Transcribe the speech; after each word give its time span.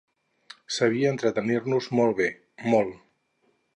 Sabia 0.77 1.11
entretenir-nos 1.13 1.91
molt 1.99 2.17
bé, 2.21 2.31
molt. 2.73 2.97